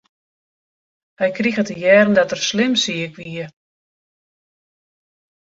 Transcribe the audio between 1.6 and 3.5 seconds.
te hearren dat er slim siik wie.